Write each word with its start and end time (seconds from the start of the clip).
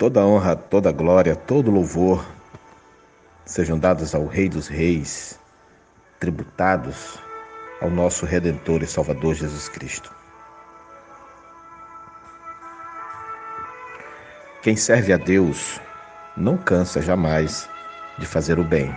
Toda 0.00 0.24
honra, 0.24 0.56
toda 0.56 0.90
glória, 0.92 1.36
todo 1.36 1.70
louvor 1.70 2.26
sejam 3.44 3.78
dados 3.78 4.14
ao 4.14 4.24
Rei 4.24 4.48
dos 4.48 4.66
Reis, 4.66 5.38
tributados 6.18 7.18
ao 7.82 7.90
nosso 7.90 8.24
Redentor 8.24 8.82
e 8.82 8.86
Salvador 8.86 9.34
Jesus 9.34 9.68
Cristo. 9.68 10.10
Quem 14.62 14.74
serve 14.74 15.12
a 15.12 15.18
Deus 15.18 15.78
não 16.34 16.56
cansa 16.56 17.02
jamais 17.02 17.68
de 18.18 18.24
fazer 18.24 18.58
o 18.58 18.64
bem. 18.64 18.90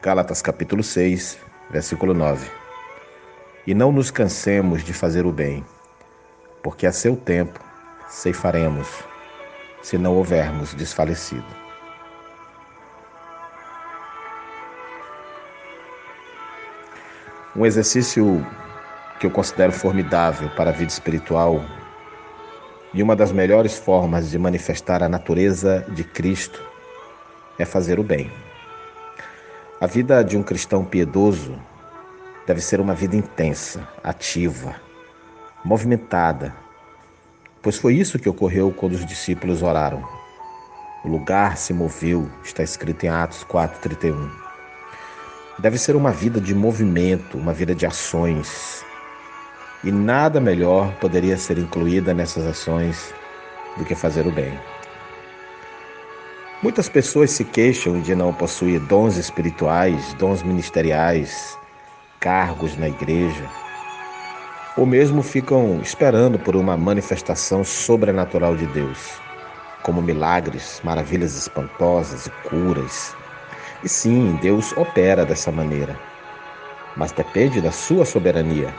Gálatas 0.00 0.40
capítulo 0.40 0.82
6, 0.82 1.38
versículo 1.68 2.14
9. 2.14 2.50
E 3.66 3.74
não 3.74 3.92
nos 3.92 4.10
cansemos 4.10 4.82
de 4.82 4.94
fazer 4.94 5.26
o 5.26 5.32
bem 5.32 5.62
porque 6.66 6.84
a 6.84 6.90
seu 6.90 7.14
tempo 7.16 7.60
ceifaremos, 8.08 8.88
se 9.82 9.96
não 9.96 10.16
houvermos 10.16 10.74
desfalecido. 10.74 11.46
Um 17.54 17.64
exercício 17.64 18.44
que 19.20 19.26
eu 19.28 19.30
considero 19.30 19.70
formidável 19.70 20.50
para 20.56 20.70
a 20.70 20.72
vida 20.72 20.90
espiritual 20.90 21.64
e 22.92 23.00
uma 23.00 23.14
das 23.14 23.30
melhores 23.30 23.78
formas 23.78 24.28
de 24.28 24.36
manifestar 24.36 25.04
a 25.04 25.08
natureza 25.08 25.86
de 25.90 26.02
Cristo 26.02 26.60
é 27.60 27.64
fazer 27.64 28.00
o 28.00 28.02
bem. 28.02 28.28
A 29.80 29.86
vida 29.86 30.24
de 30.24 30.36
um 30.36 30.42
cristão 30.42 30.84
piedoso 30.84 31.56
deve 32.44 32.60
ser 32.60 32.80
uma 32.80 32.92
vida 32.92 33.14
intensa, 33.14 33.88
ativa, 34.02 34.84
movimentada, 35.66 36.54
pois 37.60 37.76
foi 37.76 37.94
isso 37.94 38.20
que 38.20 38.28
ocorreu 38.28 38.70
quando 38.70 38.92
os 38.92 39.04
discípulos 39.04 39.64
oraram. 39.64 40.00
O 41.04 41.08
lugar 41.08 41.56
se 41.56 41.72
moveu, 41.72 42.30
está 42.44 42.62
escrito 42.62 43.04
em 43.04 43.08
Atos 43.08 43.42
4:31. 43.42 44.30
Deve 45.58 45.76
ser 45.76 45.96
uma 45.96 46.12
vida 46.12 46.40
de 46.40 46.54
movimento, 46.54 47.36
uma 47.36 47.52
vida 47.52 47.74
de 47.74 47.84
ações. 47.84 48.84
E 49.82 49.90
nada 49.90 50.40
melhor 50.40 50.94
poderia 51.00 51.36
ser 51.36 51.58
incluída 51.58 52.14
nessas 52.14 52.46
ações 52.46 53.12
do 53.76 53.84
que 53.84 53.96
fazer 53.96 54.24
o 54.24 54.30
bem. 54.30 54.56
Muitas 56.62 56.88
pessoas 56.88 57.32
se 57.32 57.44
queixam 57.44 58.00
de 58.00 58.14
não 58.14 58.32
possuir 58.32 58.78
dons 58.78 59.16
espirituais, 59.16 60.14
dons 60.14 60.44
ministeriais, 60.44 61.58
cargos 62.20 62.76
na 62.76 62.88
igreja 62.88 63.65
ou 64.76 64.84
mesmo 64.84 65.22
ficam 65.22 65.80
esperando 65.80 66.38
por 66.38 66.54
uma 66.54 66.76
manifestação 66.76 67.64
sobrenatural 67.64 68.54
de 68.54 68.66
Deus, 68.66 68.98
como 69.82 70.02
milagres, 70.02 70.80
maravilhas 70.84 71.34
espantosas 71.34 72.26
e 72.26 72.30
curas. 72.48 73.16
E 73.82 73.88
sim, 73.88 74.38
Deus 74.42 74.76
opera 74.76 75.24
dessa 75.24 75.50
maneira, 75.50 75.98
mas 76.94 77.10
depende 77.10 77.60
da 77.60 77.72
sua 77.72 78.04
soberania. 78.04 78.74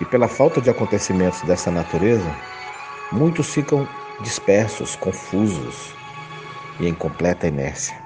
E 0.00 0.04
pela 0.04 0.28
falta 0.28 0.60
de 0.60 0.70
acontecimentos 0.70 1.42
dessa 1.42 1.72
natureza, 1.72 2.30
muitos 3.10 3.52
ficam 3.52 3.88
dispersos, 4.20 4.94
confusos 4.94 5.92
e 6.78 6.86
em 6.86 6.94
completa 6.94 7.48
inércia. 7.48 7.96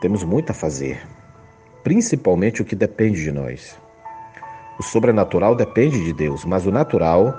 Temos 0.00 0.24
muito 0.24 0.50
a 0.50 0.54
fazer, 0.54 1.06
principalmente 1.84 2.62
o 2.62 2.64
que 2.64 2.74
depende 2.74 3.22
de 3.22 3.30
nós. 3.30 3.81
O 4.78 4.82
sobrenatural 4.82 5.54
depende 5.54 6.02
de 6.02 6.14
Deus, 6.14 6.46
mas 6.46 6.66
o 6.66 6.70
natural 6.70 7.34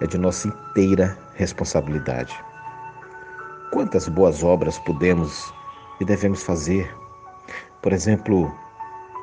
é 0.00 0.06
de 0.06 0.16
nossa 0.16 0.48
inteira 0.48 1.16
responsabilidade. 1.34 2.34
Quantas 3.70 4.08
boas 4.08 4.42
obras 4.42 4.78
podemos 4.78 5.52
e 6.00 6.04
devemos 6.06 6.42
fazer? 6.42 6.90
Por 7.82 7.92
exemplo, 7.92 8.50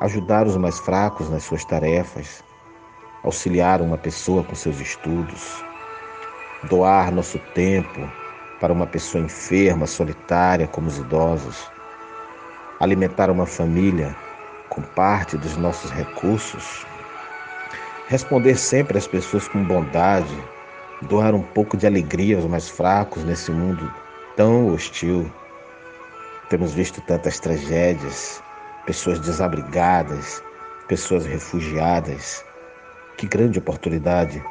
ajudar 0.02 0.46
os 0.46 0.56
mais 0.56 0.78
fracos 0.78 1.30
nas 1.32 1.44
suas 1.44 1.66
tarefas, 1.66 2.44
auxiliar 3.24 3.82
uma 3.82 3.98
pessoa 3.98 4.44
com 4.44 4.54
seus 4.54 4.80
estudos, 4.80 5.64
doar 6.70 7.12
nosso 7.12 7.40
tempo 7.56 8.08
para 8.62 8.72
uma 8.72 8.86
pessoa 8.86 9.24
enferma, 9.24 9.88
solitária, 9.88 10.68
como 10.68 10.88
os 10.88 11.00
idosos, 11.00 11.70
alimentar 12.80 13.32
uma 13.32 13.48
família 13.48 14.16
com 14.70 14.84
parte 14.84 15.38
dos 15.38 15.58
nossos 15.58 15.90
recursos 15.90 16.86
Responder 18.10 18.56
sempre 18.56 18.98
às 18.98 19.06
pessoas 19.06 19.50
com 19.50 19.62
bondade, 19.62 20.34
doar 21.02 21.36
um 21.36 21.42
pouco 21.42 21.76
de 21.76 21.86
alegria 21.86 22.38
aos 22.38 22.46
mais 22.46 22.70
fracos 22.70 23.26
nesse 23.26 23.52
mundo 23.52 23.94
tão 24.38 24.68
hostil. 24.74 25.30
Temos 26.50 26.74
visto 26.74 27.02
tantas 27.02 27.38
tragédias, 27.38 28.42
pessoas 28.86 29.20
desabrigadas, 29.20 30.42
pessoas 30.88 31.26
refugiadas. 31.26 32.46
Que 33.18 33.28
grande 33.28 33.60
oportunidade 33.60 34.42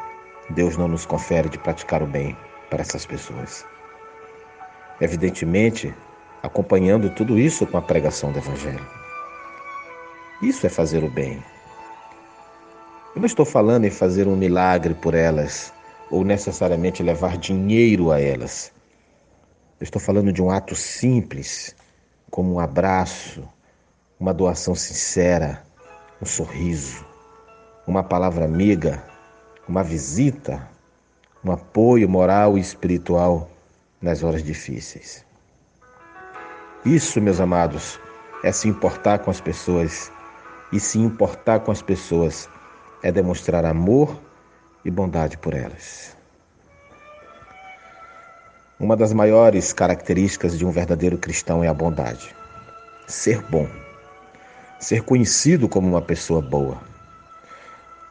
Deus 0.50 0.76
não 0.76 0.86
nos 0.86 1.06
confere 1.06 1.48
de 1.48 1.58
praticar 1.58 2.02
o 2.02 2.06
bem 2.06 2.36
para 2.68 2.82
essas 2.82 3.06
pessoas. 3.06 3.64
Evidentemente, 5.00 5.94
acompanhando 6.42 7.08
tudo 7.08 7.38
isso 7.38 7.66
com 7.66 7.78
a 7.78 7.82
pregação 7.82 8.32
do 8.32 8.38
Evangelho. 8.38 8.86
Isso 10.42 10.66
é 10.66 10.68
fazer 10.68 11.02
o 11.02 11.08
bem. 11.08 11.42
Eu 13.16 13.20
não 13.20 13.26
estou 13.26 13.46
falando 13.46 13.86
em 13.86 13.90
fazer 13.90 14.28
um 14.28 14.36
milagre 14.36 14.92
por 14.92 15.14
elas 15.14 15.72
ou 16.10 16.22
necessariamente 16.22 17.02
levar 17.02 17.38
dinheiro 17.38 18.12
a 18.12 18.20
elas. 18.20 18.70
Eu 19.80 19.84
estou 19.84 19.98
falando 19.98 20.30
de 20.30 20.42
um 20.42 20.50
ato 20.50 20.76
simples, 20.76 21.74
como 22.30 22.52
um 22.52 22.60
abraço, 22.60 23.42
uma 24.20 24.34
doação 24.34 24.74
sincera, 24.74 25.62
um 26.20 26.26
sorriso, 26.26 27.06
uma 27.86 28.04
palavra 28.04 28.44
amiga, 28.44 29.02
uma 29.66 29.82
visita, 29.82 30.68
um 31.42 31.50
apoio 31.50 32.06
moral 32.06 32.58
e 32.58 32.60
espiritual 32.60 33.48
nas 33.98 34.22
horas 34.22 34.44
difíceis. 34.44 35.24
Isso, 36.84 37.18
meus 37.22 37.40
amados, 37.40 37.98
é 38.44 38.52
se 38.52 38.68
importar 38.68 39.20
com 39.20 39.30
as 39.30 39.40
pessoas. 39.40 40.12
E 40.70 40.78
se 40.78 40.98
importar 40.98 41.60
com 41.60 41.70
as 41.70 41.80
pessoas 41.80 42.50
é 43.06 43.12
demonstrar 43.12 43.64
amor 43.64 44.20
e 44.84 44.90
bondade 44.90 45.38
por 45.38 45.54
elas. 45.54 46.16
Uma 48.80 48.96
das 48.96 49.12
maiores 49.12 49.72
características 49.72 50.58
de 50.58 50.66
um 50.66 50.72
verdadeiro 50.72 51.16
cristão 51.16 51.62
é 51.62 51.68
a 51.68 51.72
bondade. 51.72 52.34
Ser 53.06 53.40
bom. 53.42 53.68
Ser 54.80 55.02
conhecido 55.02 55.68
como 55.68 55.86
uma 55.86 56.02
pessoa 56.02 56.42
boa. 56.42 56.78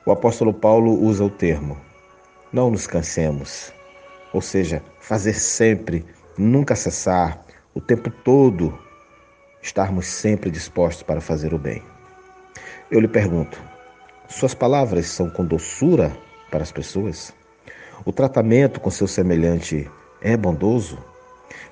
O 0.06 0.14
apóstolo 0.14 0.54
Paulo 0.54 0.94
usa 0.94 1.26
o 1.26 1.30
termo: 1.30 1.78
não 2.54 2.72
nos 2.72 2.88
cansemos, 2.88 3.74
ou 4.32 4.40
seja, 4.40 4.82
fazer 5.02 5.34
sempre, 5.34 6.06
nunca 6.38 6.74
cessar, 6.74 7.44
o 7.74 7.82
tempo 7.82 8.10
todo, 8.10 8.80
estarmos 9.62 10.08
sempre 10.08 10.50
dispostos 10.50 11.04
para 11.04 11.20
fazer 11.20 11.54
o 11.54 11.60
bem. 11.60 11.84
Eu 12.90 13.02
lhe 13.02 13.10
pergunto: 13.10 13.75
suas 14.28 14.54
palavras 14.54 15.08
são 15.08 15.30
com 15.30 15.46
doçura 15.46 16.16
para 16.50 16.64
as 16.64 16.72
pessoas? 16.72 17.34
O 18.04 18.12
tratamento 18.12 18.80
com 18.80 18.90
seu 18.90 19.08
semelhante 19.08 19.90
é 20.22 20.36
bondoso? 20.36 20.98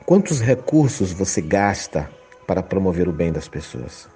Quantos 0.06 0.40
recursos 0.40 1.12
você 1.12 1.42
gasta 1.42 2.10
para 2.48 2.62
promover 2.62 3.08
o 3.08 3.12
bem 3.12 3.32
das 3.32 3.48
pessoas? 3.48 4.08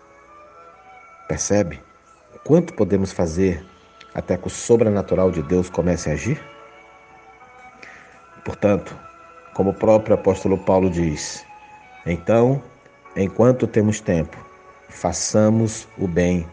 Percebe? 1.27 1.81
Quanto 2.43 2.73
podemos 2.73 3.11
fazer 3.11 3.65
até 4.13 4.37
que 4.37 4.47
o 4.47 4.49
sobrenatural 4.49 5.31
de 5.31 5.41
Deus 5.41 5.69
comece 5.69 6.09
a 6.09 6.13
agir? 6.13 6.41
Portanto, 8.45 8.97
como 9.53 9.71
o 9.71 9.73
próprio 9.73 10.15
apóstolo 10.15 10.57
Paulo 10.57 10.89
diz, 10.89 11.45
então, 12.05 12.63
enquanto 13.15 13.67
temos 13.67 13.99
tempo, 13.99 14.37
façamos 14.87 15.87
o 15.97 16.07
bem 16.07 16.47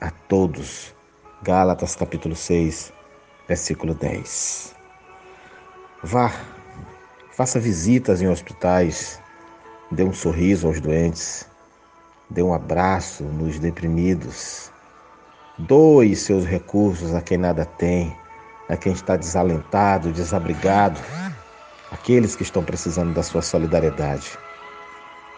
a 0.00 0.10
todos 0.10 0.94
Gálatas 1.42 1.96
capítulo 1.96 2.36
6, 2.36 2.92
versículo 3.48 3.94
10. 3.94 4.76
Vá, 6.02 6.30
faça 7.32 7.58
visitas 7.58 8.20
em 8.20 8.28
hospitais, 8.28 9.18
dê 9.90 10.04
um 10.04 10.12
sorriso 10.12 10.66
aos 10.66 10.82
doentes, 10.82 11.48
dê 12.28 12.42
um 12.42 12.52
abraço 12.52 13.24
nos 13.24 13.58
deprimidos, 13.58 14.70
doe 15.56 16.14
seus 16.14 16.44
recursos 16.44 17.14
a 17.14 17.22
quem 17.22 17.38
nada 17.38 17.64
tem, 17.64 18.14
a 18.68 18.76
quem 18.76 18.92
está 18.92 19.16
desalentado, 19.16 20.12
desabrigado, 20.12 21.00
aqueles 21.90 22.36
que 22.36 22.42
estão 22.42 22.62
precisando 22.62 23.14
da 23.14 23.22
sua 23.22 23.40
solidariedade. 23.40 24.38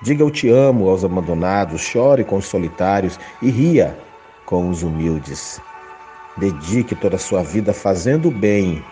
Diga 0.03 0.25
eu 0.25 0.33
te 0.33 0.49
amo 0.49 0.89
aos 0.89 1.05
abandonados, 1.05 1.81
chore 1.81 2.25
com 2.25 2.39
os 2.39 2.47
solitários 2.47 3.21
e 3.41 3.51
ria 3.51 3.97
com 4.45 4.69
os 4.69 4.83
humildes. 4.83 5.61
Dedique 6.37 6.95
toda 6.95 7.17
a 7.17 7.19
sua 7.19 7.43
vida 7.43 7.73
fazendo 7.73 8.31
bem 8.31 8.83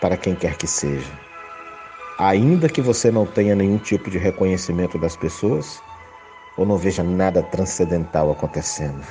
para 0.00 0.16
quem 0.16 0.34
quer 0.34 0.56
que 0.56 0.66
seja. 0.66 1.12
Ainda 2.18 2.68
que 2.68 2.80
você 2.80 3.10
não 3.10 3.26
tenha 3.26 3.56
nenhum 3.56 3.78
tipo 3.78 4.08
de 4.08 4.18
reconhecimento 4.18 4.96
das 4.96 5.16
pessoas 5.16 5.82
ou 6.56 6.64
não 6.64 6.76
veja 6.76 7.02
nada 7.02 7.42
transcendental 7.42 8.30
acontecendo. 8.30 9.02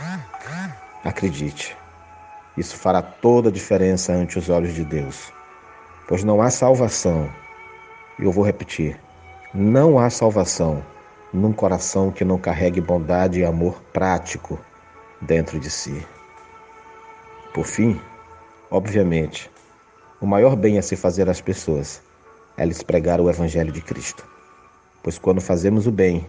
Acredite, 1.03 1.75
isso 2.55 2.77
fará 2.77 3.01
toda 3.01 3.49
a 3.49 3.51
diferença 3.51 4.13
ante 4.13 4.39
os 4.39 4.49
olhos 4.49 4.73
de 4.73 4.85
Deus, 4.85 5.33
pois 6.07 6.23
não 6.23 6.41
há 6.41 6.49
salvação, 6.49 7.29
e 8.17 8.23
eu 8.23 8.31
vou 8.31 8.45
repetir: 8.45 8.97
não 9.53 9.99
há 9.99 10.09
salvação 10.09 10.81
num 11.33 11.51
coração 11.51 12.11
que 12.11 12.23
não 12.23 12.37
carregue 12.37 12.79
bondade 12.79 13.39
e 13.39 13.45
amor 13.45 13.81
prático 13.91 14.57
dentro 15.19 15.59
de 15.59 15.69
si. 15.69 16.05
Por 17.53 17.65
fim, 17.65 18.01
obviamente, 18.71 19.49
o 20.19 20.25
maior 20.25 20.55
bem 20.55 20.79
a 20.79 20.81
se 20.81 20.95
fazer 20.95 21.29
às 21.29 21.39
pessoas 21.39 22.01
é 22.57 22.65
lhes 22.65 22.81
pregar 22.81 23.21
o 23.21 23.29
Evangelho 23.29 23.71
de 23.71 23.79
Cristo, 23.79 24.27
pois 25.03 25.19
quando 25.19 25.39
fazemos 25.39 25.85
o 25.85 25.91
bem, 25.91 26.27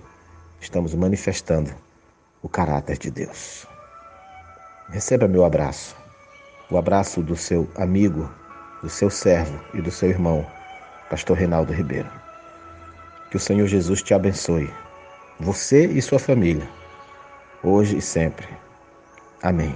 estamos 0.60 0.94
manifestando 0.94 1.70
o 2.42 2.48
caráter 2.48 2.98
de 2.98 3.10
Deus. 3.10 3.66
Receba 4.90 5.26
meu 5.26 5.46
abraço, 5.46 5.96
o 6.70 6.76
abraço 6.76 7.22
do 7.22 7.36
seu 7.36 7.66
amigo, 7.74 8.30
do 8.82 8.90
seu 8.90 9.08
servo 9.08 9.58
e 9.72 9.80
do 9.80 9.90
seu 9.90 10.10
irmão, 10.10 10.44
Pastor 11.08 11.38
Reinaldo 11.38 11.72
Ribeiro. 11.72 12.10
Que 13.30 13.38
o 13.38 13.40
Senhor 13.40 13.66
Jesus 13.66 14.02
te 14.02 14.12
abençoe, 14.12 14.70
você 15.40 15.86
e 15.86 16.02
sua 16.02 16.18
família, 16.18 16.68
hoje 17.62 17.96
e 17.96 18.02
sempre. 18.02 18.46
Amém. 19.42 19.74